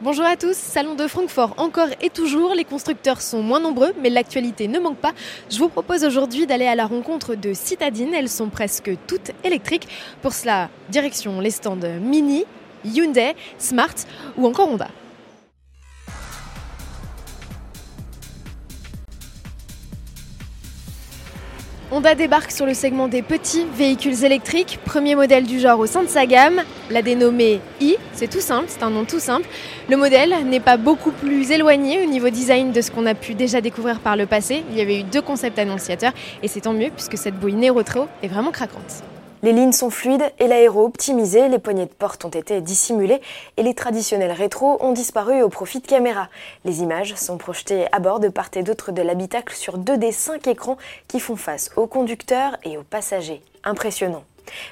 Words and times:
Bonjour 0.00 0.26
à 0.26 0.36
tous, 0.36 0.54
Salon 0.54 0.94
de 0.94 1.08
Francfort 1.08 1.54
encore 1.56 1.88
et 2.00 2.08
toujours, 2.08 2.54
les 2.54 2.62
constructeurs 2.62 3.20
sont 3.20 3.42
moins 3.42 3.58
nombreux 3.58 3.92
mais 4.00 4.10
l'actualité 4.10 4.68
ne 4.68 4.78
manque 4.78 4.98
pas. 4.98 5.10
Je 5.50 5.58
vous 5.58 5.68
propose 5.68 6.04
aujourd'hui 6.04 6.46
d'aller 6.46 6.68
à 6.68 6.76
la 6.76 6.86
rencontre 6.86 7.34
de 7.34 7.52
citadines, 7.52 8.14
elles 8.14 8.28
sont 8.28 8.48
presque 8.48 8.92
toutes 9.08 9.32
électriques. 9.42 9.88
Pour 10.22 10.34
cela, 10.34 10.70
direction 10.88 11.40
les 11.40 11.50
stands 11.50 11.80
Mini, 12.00 12.44
Hyundai, 12.84 13.34
Smart 13.58 13.96
ou 14.36 14.46
encore 14.46 14.68
Honda. 14.68 14.86
Honda 21.90 22.14
débarque 22.14 22.50
sur 22.50 22.66
le 22.66 22.74
segment 22.74 23.08
des 23.08 23.22
petits 23.22 23.64
véhicules 23.74 24.22
électriques, 24.22 24.78
premier 24.84 25.14
modèle 25.14 25.46
du 25.46 25.58
genre 25.58 25.80
au 25.80 25.86
sein 25.86 26.02
de 26.02 26.08
sa 26.08 26.26
gamme, 26.26 26.60
l'a 26.90 27.00
dénommé 27.00 27.60
i, 27.80 27.96
c'est 28.12 28.28
tout 28.28 28.42
simple, 28.42 28.66
c'est 28.68 28.82
un 28.82 28.90
nom 28.90 29.06
tout 29.06 29.20
simple. 29.20 29.48
Le 29.88 29.96
modèle 29.96 30.34
n'est 30.44 30.60
pas 30.60 30.76
beaucoup 30.76 31.12
plus 31.12 31.50
éloigné 31.50 32.04
au 32.04 32.06
niveau 32.06 32.28
design 32.28 32.72
de 32.72 32.82
ce 32.82 32.90
qu'on 32.90 33.06
a 33.06 33.14
pu 33.14 33.32
déjà 33.32 33.62
découvrir 33.62 34.00
par 34.00 34.16
le 34.16 34.26
passé. 34.26 34.64
Il 34.70 34.76
y 34.76 34.82
avait 34.82 35.00
eu 35.00 35.02
deux 35.02 35.22
concepts 35.22 35.58
annonciateurs 35.58 36.12
et 36.42 36.48
c'est 36.48 36.60
tant 36.60 36.74
mieux 36.74 36.90
puisque 36.94 37.16
cette 37.16 37.40
bouille 37.40 37.54
Nero-Tro 37.54 38.06
est 38.22 38.28
vraiment 38.28 38.50
craquante. 38.50 39.02
Les 39.42 39.52
lignes 39.52 39.72
sont 39.72 39.90
fluides 39.90 40.32
et 40.40 40.48
l'aéro 40.48 40.84
optimisé, 40.84 41.48
les 41.48 41.60
poignées 41.60 41.86
de 41.86 41.92
porte 41.92 42.24
ont 42.24 42.30
été 42.30 42.60
dissimulées 42.60 43.20
et 43.56 43.62
les 43.62 43.74
traditionnels 43.74 44.32
rétros 44.32 44.78
ont 44.80 44.92
disparu 44.92 45.42
au 45.42 45.48
profit 45.48 45.78
de 45.78 45.86
caméras. 45.86 46.28
Les 46.64 46.82
images 46.82 47.14
sont 47.14 47.38
projetées 47.38 47.86
à 47.92 48.00
bord 48.00 48.18
de 48.18 48.28
part 48.28 48.50
et 48.54 48.64
d'autre 48.64 48.90
de 48.90 49.00
l'habitacle 49.00 49.54
sur 49.54 49.78
deux 49.78 49.96
des 49.96 50.10
cinq 50.10 50.48
écrans 50.48 50.76
qui 51.06 51.20
font 51.20 51.36
face 51.36 51.70
aux 51.76 51.86
conducteurs 51.86 52.56
et 52.64 52.76
aux 52.76 52.82
passagers. 52.82 53.40
Impressionnant. 53.62 54.24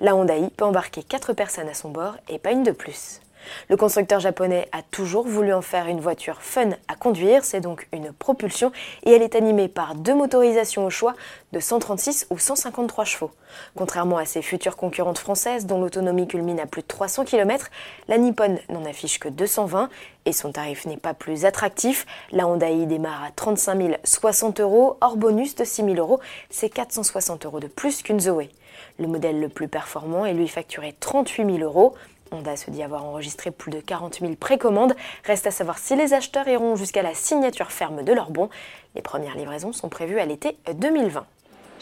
La 0.00 0.14
Honda 0.14 0.34
peut 0.56 0.64
embarquer 0.64 1.02
quatre 1.02 1.32
personnes 1.32 1.68
à 1.68 1.74
son 1.74 1.90
bord 1.90 2.14
et 2.28 2.38
pas 2.38 2.52
une 2.52 2.62
de 2.62 2.72
plus. 2.72 3.20
Le 3.68 3.76
constructeur 3.76 4.20
japonais 4.20 4.68
a 4.72 4.82
toujours 4.82 5.26
voulu 5.26 5.52
en 5.52 5.62
faire 5.62 5.86
une 5.86 6.00
voiture 6.00 6.42
fun 6.42 6.70
à 6.88 6.94
conduire, 6.94 7.44
c'est 7.44 7.60
donc 7.60 7.88
une 7.92 8.12
propulsion 8.12 8.72
et 9.04 9.12
elle 9.12 9.22
est 9.22 9.34
animée 9.34 9.68
par 9.68 9.94
deux 9.94 10.14
motorisations 10.14 10.86
au 10.86 10.90
choix 10.90 11.14
de 11.52 11.60
136 11.60 12.26
ou 12.30 12.38
153 12.38 13.04
chevaux. 13.04 13.30
Contrairement 13.76 14.16
à 14.16 14.24
ses 14.24 14.42
futures 14.42 14.76
concurrentes 14.76 15.18
françaises 15.18 15.66
dont 15.66 15.80
l'autonomie 15.80 16.26
culmine 16.26 16.60
à 16.60 16.66
plus 16.66 16.82
de 16.82 16.86
300 16.86 17.24
km, 17.24 17.70
la 18.08 18.18
Nippon 18.18 18.58
n'en 18.68 18.84
affiche 18.84 19.18
que 19.18 19.28
220 19.28 19.88
et 20.24 20.32
son 20.32 20.52
tarif 20.52 20.86
n'est 20.86 20.96
pas 20.96 21.14
plus 21.14 21.44
attractif. 21.44 22.06
La 22.30 22.46
Honda 22.46 22.70
i 22.70 22.86
démarre 22.86 23.24
à 23.24 23.30
35 23.30 23.98
060 24.04 24.60
euros, 24.60 24.96
hors 25.00 25.16
bonus 25.16 25.54
de 25.54 25.64
6 25.64 25.84
000 25.84 25.96
euros, 25.96 26.20
c'est 26.50 26.68
460 26.68 27.46
euros 27.46 27.60
de 27.60 27.66
plus 27.66 28.02
qu'une 28.02 28.20
Zoé. 28.20 28.50
Le 28.98 29.06
modèle 29.06 29.40
le 29.40 29.48
plus 29.48 29.68
performant 29.68 30.26
est 30.26 30.34
lui 30.34 30.48
facturé 30.48 30.94
38 30.98 31.44
000 31.44 31.58
euros. 31.58 31.94
Honda 32.32 32.56
se 32.56 32.70
dit 32.70 32.82
avoir 32.82 33.04
enregistré 33.04 33.50
plus 33.50 33.70
de 33.70 33.80
40 33.80 34.20
000 34.20 34.34
précommandes. 34.36 34.94
Reste 35.24 35.46
à 35.46 35.50
savoir 35.50 35.78
si 35.78 35.96
les 35.96 36.14
acheteurs 36.14 36.48
iront 36.48 36.76
jusqu'à 36.76 37.02
la 37.02 37.14
signature 37.14 37.70
ferme 37.70 38.02
de 38.02 38.12
leur 38.12 38.30
bon. 38.30 38.48
Les 38.94 39.02
premières 39.02 39.36
livraisons 39.36 39.72
sont 39.72 39.88
prévues 39.88 40.18
à 40.18 40.26
l'été 40.26 40.56
2020. 40.74 41.24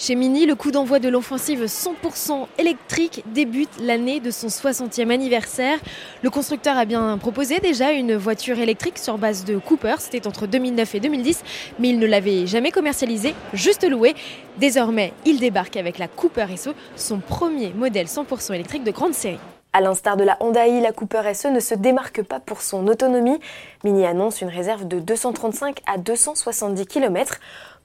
Chez 0.01 0.15
Mini, 0.15 0.47
le 0.47 0.55
coup 0.55 0.71
d'envoi 0.71 0.99
de 0.99 1.11
l'offensive 1.11 1.65
100% 1.65 2.47
électrique 2.57 3.23
débute 3.35 3.69
l'année 3.83 4.19
de 4.19 4.31
son 4.31 4.47
60e 4.47 5.11
anniversaire. 5.11 5.79
Le 6.23 6.31
constructeur 6.31 6.79
a 6.79 6.87
bien 6.87 7.19
proposé 7.19 7.59
déjà 7.59 7.93
une 7.93 8.17
voiture 8.17 8.59
électrique 8.59 8.97
sur 8.97 9.19
base 9.19 9.45
de 9.45 9.59
Cooper, 9.59 9.97
c'était 9.99 10.27
entre 10.27 10.47
2009 10.47 10.95
et 10.95 11.01
2010, 11.01 11.43
mais 11.79 11.91
il 11.91 11.99
ne 11.99 12.07
l'avait 12.07 12.47
jamais 12.47 12.71
commercialisé, 12.71 13.35
juste 13.53 13.87
loué. 13.87 14.15
Désormais, 14.57 15.13
il 15.27 15.39
débarque 15.39 15.77
avec 15.77 15.99
la 15.99 16.09
Cooper 16.09 16.47
SE, 16.57 16.71
son 16.97 17.19
premier 17.19 17.75
modèle 17.75 18.07
100% 18.07 18.55
électrique 18.55 18.85
de 18.85 18.93
grande 18.93 19.13
série. 19.13 19.39
A 19.73 19.81
l'instar 19.81 20.17
de 20.17 20.25
la 20.25 20.37
Honda 20.41 20.67
i, 20.67 20.81
la 20.81 20.91
Cooper 20.91 21.33
SE 21.33 21.47
ne 21.47 21.61
se 21.61 21.77
démarque 21.77 22.25
pas 22.25 22.41
pour 22.41 22.61
son 22.61 22.89
autonomie. 22.89 23.39
Mini 23.85 24.05
annonce 24.05 24.41
une 24.41 24.49
réserve 24.49 24.89
de 24.89 24.99
235 24.99 25.81
à 25.87 25.97
270 25.97 26.87
km. 26.87 27.39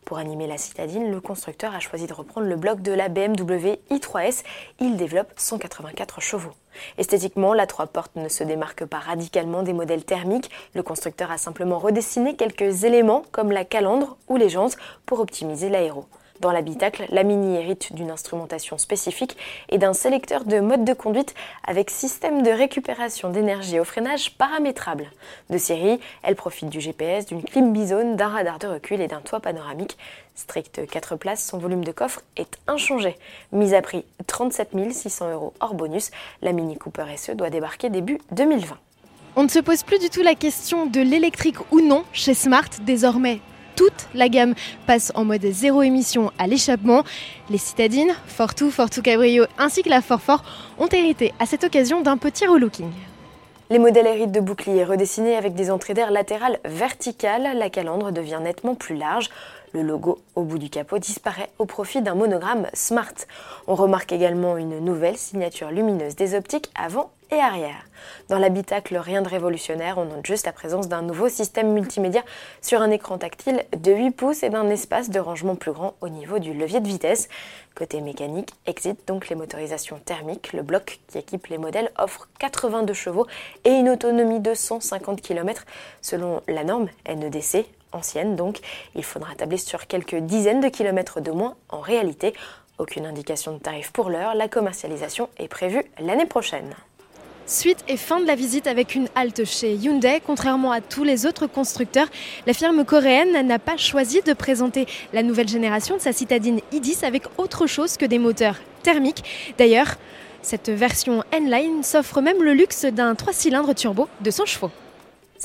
Pour 0.04 0.18
animer 0.18 0.48
la 0.48 0.58
citadine, 0.58 1.12
le 1.12 1.22
constructeur 1.22 1.76
a 1.76 1.80
choisi 1.80 2.08
de 2.08 2.14
reprendre 2.14 2.48
le 2.48 2.56
bloc 2.56 2.82
de 2.82 2.92
la 2.92 3.08
BMW 3.08 3.78
i3S. 3.92 4.44
Il 4.80 4.98
développe 4.98 5.32
184 5.38 6.22
chevaux. 6.22 6.54
Esthétiquement, 6.98 7.54
la 7.54 7.68
3 7.68 7.86
portes 7.86 8.16
ne 8.16 8.30
se 8.30 8.44
démarque 8.44 8.86
pas 8.86 8.98
radicalement 8.98 9.62
des 9.62 9.74
modèles 9.74 10.06
thermiques. 10.06 10.50
Le 10.74 10.82
constructeur 10.82 11.30
a 11.30 11.38
simplement 11.38 11.78
redessiné 11.78 12.36
quelques 12.36 12.84
éléments 12.84 13.26
comme 13.32 13.52
la 13.52 13.64
calandre 13.64 14.18
ou 14.28 14.38
les 14.38 14.50
jantes 14.50 14.78
pour 15.06 15.20
optimiser 15.20 15.70
l'aéro. 15.70 16.06
Dans 16.42 16.52
l'habitacle, 16.52 17.06
la 17.10 17.24
Mini 17.24 17.56
hérite 17.56 17.94
d'une 17.94 18.12
instrumentation 18.12 18.78
spécifique 18.78 19.38
et 19.70 19.78
d'un 19.78 19.94
sélecteur 19.94 20.44
de 20.44 20.60
mode 20.60 20.84
de 20.84 20.94
conduite 20.94 21.34
avec 21.66 21.90
système 21.90 22.44
de 22.44 22.52
récupération 22.52 23.30
d'énergie 23.30 23.80
au 23.80 23.86
freinage 23.86 24.36
paramétrable. 24.38 25.10
De 25.50 25.58
série, 25.58 26.00
elle 26.24 26.36
profite 26.36 26.70
du 26.70 26.82
GPS, 26.82 27.26
d'une 27.26 27.42
clim 27.42 27.72
bisone, 27.72 28.18
d'un 28.18 28.28
radar 28.28 28.60
de 28.60 28.68
recul 28.68 29.00
et 29.00 29.08
d'un 29.08 29.22
toit 29.22 29.40
panoramique. 29.40 29.98
Strict 30.36 30.86
4 30.86 31.16
places, 31.16 31.46
son 31.46 31.58
volume 31.58 31.86
de 31.86 31.94
coffre 31.94 32.22
est 32.36 32.58
inchangé. 32.68 33.16
Mise 33.54 33.74
à 33.74 33.82
prix 33.82 34.04
37 34.28 34.72
600 34.92 35.32
euros 35.32 35.54
hors 35.62 35.74
bonus, 35.74 36.12
la 36.42 36.52
Mini 36.52 36.78
Cooper 36.78 37.06
SE 37.16 37.32
doit 37.32 37.50
débarquer 37.50 37.90
début 37.90 38.20
2020. 38.32 38.78
On 39.38 39.44
ne 39.44 39.50
se 39.50 39.60
pose 39.60 39.84
plus 39.84 40.00
du 40.00 40.10
tout 40.10 40.22
la 40.22 40.36
question 40.36 40.86
de 40.86 41.00
l'électrique 41.00 41.72
ou 41.72 41.80
non 41.80 42.04
chez 42.12 42.34
Smart 42.34 42.70
désormais 42.82 43.40
toute 43.76 44.08
la 44.14 44.30
gamme 44.30 44.56
passe 44.88 45.12
en 45.16 45.26
mode 45.26 45.46
zéro 45.46 45.84
émission 45.84 46.32
à 46.38 46.48
l'échappement. 46.48 47.04
Les 47.50 47.58
citadines, 47.58 48.14
Fortou, 48.28 48.72
Fortou 48.72 49.02
Cabrio 49.02 49.46
ainsi 49.58 49.84
que 49.84 49.90
la 49.90 50.02
Forfort 50.02 50.44
ont 50.80 50.88
hérité 50.88 51.34
à 51.40 51.46
cette 51.46 51.64
occasion 51.64 52.02
d'un 52.02 52.18
petit 52.18 52.48
relooking. 52.48 52.92
Les 53.72 53.80
modèles 53.80 54.06
héritent 54.06 54.32
de 54.32 54.42
boucliers 54.42 54.84
redessinés 54.84 55.36
avec 55.36 55.56
des 55.56 55.72
entrées 55.72 55.96
d'air 55.96 56.12
latérales 56.12 56.60
verticales. 56.66 57.58
La 57.58 57.72
calandre 57.72 58.12
devient 58.12 58.40
nettement 58.42 58.76
plus 58.76 58.96
large. 58.96 59.30
Le 59.76 59.82
logo 59.82 60.20
au 60.36 60.44
bout 60.44 60.58
du 60.58 60.70
capot 60.70 61.00
disparaît 61.00 61.50
au 61.60 61.66
profit 61.66 62.02
d'un 62.02 62.16
monogramme 62.16 62.68
Smart. 62.72 63.14
On 63.68 63.76
remarque 63.76 64.14
également 64.14 64.56
une 64.56 64.80
nouvelle 64.80 65.18
signature 65.18 65.70
lumineuse 65.70 66.16
des 66.16 66.34
optiques 66.34 66.72
avant 66.76 67.12
et 67.30 67.42
arrière. 67.42 67.86
Dans 68.30 68.40
l'habitacle, 68.40 68.96
rien 68.96 69.22
de 69.22 69.28
révolutionnaire, 69.28 69.98
on 69.98 70.06
note 70.06 70.26
juste 70.26 70.46
la 70.46 70.54
présence 70.54 70.88
d'un 70.88 71.02
nouveau 71.02 71.28
système 71.28 71.74
multimédia 71.74 72.24
sur 72.62 72.82
un 72.82 72.90
écran 72.90 73.18
tactile 73.18 73.66
de 73.76 73.92
8 73.92 74.12
pouces 74.12 74.44
et 74.44 74.50
d'un 74.50 74.70
espace 74.70 75.10
de 75.10 75.20
rangement 75.20 75.58
plus 75.58 75.74
grand 75.74 75.96
au 76.00 76.08
niveau 76.08 76.40
du 76.40 76.54
levier 76.54 76.80
de 76.80 76.88
vitesse. 76.88 77.28
Côté 77.76 78.00
mécanique, 78.00 78.54
exit 78.68 79.06
donc 79.10 79.28
les 79.28 79.36
motorisations 79.36 80.00
thermiques. 80.06 80.54
Le 80.54 80.62
bloc 80.62 81.02
qui 81.08 81.18
équipe 81.18 81.48
les 81.48 81.58
modèles 81.58 81.92
offre 81.98 82.30
82 82.40 82.94
chevaux 82.94 83.28
et 83.66 83.72
une 83.72 83.90
autonomie 83.90 84.40
de 84.40 84.54
150 84.54 85.22
km 85.22 85.66
selon 86.02 86.42
la 86.48 86.64
norme 86.64 86.88
NEDC 87.06 87.66
donc. 88.36 88.60
Il 88.96 89.04
faudra 89.04 89.36
tabler 89.36 89.58
sur 89.58 89.88
quelques 89.88 90.16
dizaines 90.16 90.62
de 90.62 90.70
kilomètres 90.70 91.22
de 91.22 91.32
moins 91.32 91.56
en 91.70 91.80
réalité. 91.80 92.34
Aucune 92.78 93.06
indication 93.06 93.54
de 93.54 93.60
tarif 93.60 93.92
pour 93.92 94.10
l'heure, 94.10 94.36
la 94.36 94.48
commercialisation 94.48 95.30
est 95.38 95.48
prévue 95.48 95.84
l'année 96.00 96.26
prochaine. 96.26 96.76
Suite 97.48 97.86
et 97.88 97.96
fin 97.96 98.20
de 98.20 98.26
la 98.26 98.36
visite 98.36 98.66
avec 98.66 98.96
une 98.96 99.08
halte 99.14 99.46
chez 99.46 99.76
Hyundai. 99.76 100.20
Contrairement 100.26 100.72
à 100.72 100.82
tous 100.82 101.04
les 101.04 101.26
autres 101.26 101.46
constructeurs, 101.46 102.08
la 102.48 102.54
firme 102.54 102.84
coréenne 102.84 103.46
n'a 103.46 103.60
pas 103.60 103.78
choisi 103.78 104.22
de 104.24 104.34
présenter 104.34 104.88
la 105.14 105.22
nouvelle 105.22 105.48
génération 105.48 105.96
de 105.96 106.02
sa 106.02 106.12
citadine 106.12 106.60
i10 106.74 107.06
avec 107.06 107.24
autre 107.38 107.68
chose 107.68 107.98
que 107.98 108.06
des 108.06 108.18
moteurs 108.18 108.58
thermiques. 108.82 109.24
D'ailleurs, 109.58 109.96
cette 110.42 110.70
version 110.70 111.24
N-Line 111.32 111.84
s'offre 111.84 112.20
même 112.20 112.42
le 112.42 112.54
luxe 112.54 112.86
d'un 112.86 113.14
3 113.16 113.32
cylindres 113.32 113.76
turbo 113.76 114.10
de 114.22 114.32
100 114.32 114.46
chevaux. 114.48 114.72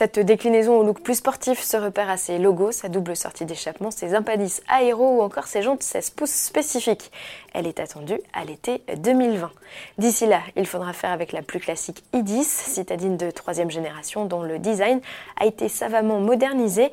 Cette 0.00 0.18
déclinaison 0.18 0.78
au 0.78 0.82
look 0.82 1.02
plus 1.02 1.16
sportif 1.16 1.62
se 1.62 1.76
repère 1.76 2.08
à 2.08 2.16
ses 2.16 2.38
logos, 2.38 2.72
sa 2.72 2.88
double 2.88 3.14
sortie 3.14 3.44
d'échappement, 3.44 3.90
ses 3.90 4.14
impadis 4.14 4.62
aéro 4.66 5.18
ou 5.18 5.20
encore 5.20 5.46
ses 5.46 5.60
jantes 5.60 5.82
16 5.82 6.08
pouces 6.12 6.30
spécifiques. 6.30 7.12
Elle 7.52 7.66
est 7.66 7.80
attendue 7.80 8.20
à 8.32 8.44
l'été 8.44 8.82
2020. 8.96 9.50
D'ici 9.98 10.26
là, 10.26 10.40
il 10.56 10.66
faudra 10.66 10.92
faire 10.92 11.10
avec 11.10 11.32
la 11.32 11.42
plus 11.42 11.60
classique 11.60 12.04
i10, 12.12 12.44
citadine 12.44 13.16
de 13.16 13.30
troisième 13.30 13.70
génération 13.70 14.24
dont 14.24 14.42
le 14.42 14.58
design 14.58 15.00
a 15.38 15.46
été 15.46 15.68
savamment 15.68 16.20
modernisé. 16.20 16.90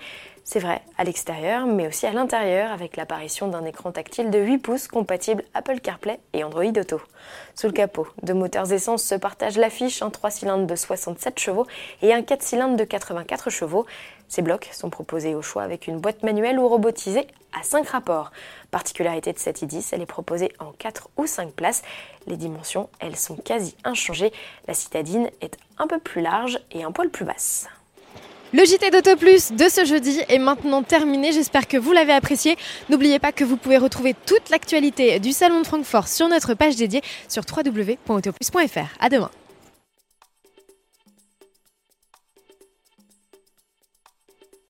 C'est 0.49 0.59
vrai 0.59 0.81
à 0.97 1.03
l'extérieur, 1.03 1.65
mais 1.65 1.87
aussi 1.87 2.05
à 2.05 2.13
l'intérieur, 2.13 2.71
avec 2.71 2.95
l'apparition 2.95 3.49
d'un 3.49 3.65
écran 3.65 3.91
tactile 3.91 4.29
de 4.29 4.39
8 4.39 4.59
pouces 4.59 4.87
compatible 4.87 5.43
Apple 5.53 5.81
CarPlay 5.81 6.21
et 6.31 6.45
Android 6.45 6.63
Auto. 6.63 7.01
Sous 7.53 7.67
le 7.67 7.73
capot, 7.73 8.07
deux 8.23 8.33
moteurs 8.33 8.71
essence 8.71 9.03
se 9.03 9.15
partagent 9.15 9.57
l'affiche, 9.57 10.01
un 10.01 10.09
3 10.09 10.29
cylindres 10.29 10.65
de 10.65 10.75
67 10.77 11.37
chevaux 11.37 11.67
et 12.01 12.13
un 12.13 12.21
4 12.21 12.41
cylindres 12.41 12.77
de 12.77 12.85
84 12.85 13.49
chevaux. 13.49 13.85
Ces 14.27 14.41
blocs 14.41 14.69
sont 14.73 14.89
proposés 14.89 15.35
au 15.35 15.41
choix 15.41 15.63
avec 15.63 15.87
une 15.87 15.99
boîte 15.99 16.23
manuelle 16.23 16.59
ou 16.59 16.67
robotisée 16.67 17.27
à 17.57 17.63
5 17.63 17.87
rapports. 17.89 18.31
Particularité 18.71 19.31
de 19.33 19.39
cette 19.39 19.61
i10, 19.61 19.89
elle 19.91 20.01
est 20.01 20.05
proposée 20.05 20.51
en 20.59 20.71
4 20.71 21.09
ou 21.17 21.27
5 21.27 21.51
places. 21.51 21.81
Les 22.27 22.37
dimensions, 22.37 22.89
elles 22.99 23.15
sont 23.15 23.35
quasi 23.35 23.75
inchangées. 23.83 24.33
La 24.67 24.73
citadine 24.73 25.29
est 25.41 25.57
un 25.77 25.87
peu 25.87 25.99
plus 25.99 26.21
large 26.21 26.59
et 26.71 26.83
un 26.83 26.91
poil 26.91 27.09
plus 27.09 27.25
basse. 27.25 27.67
Le 28.53 28.63
JT 28.63 28.91
d'Auto 28.91 29.17
Plus 29.17 29.51
de 29.51 29.67
ce 29.67 29.83
jeudi 29.83 30.21
est 30.29 30.39
maintenant 30.39 30.81
terminé. 30.81 31.33
J'espère 31.33 31.67
que 31.67 31.75
vous 31.75 31.91
l'avez 31.91 32.13
apprécié. 32.13 32.55
N'oubliez 32.89 33.19
pas 33.19 33.33
que 33.33 33.43
vous 33.43 33.57
pouvez 33.57 33.77
retrouver 33.77 34.15
toute 34.25 34.49
l'actualité 34.49 35.19
du 35.19 35.33
Salon 35.33 35.59
de 35.61 35.67
Francfort 35.67 36.07
sur 36.07 36.29
notre 36.29 36.53
page 36.53 36.77
dédiée 36.77 37.01
sur 37.27 37.43
www.autoplus.fr. 37.45 38.95
À 39.01 39.09
demain. 39.09 39.31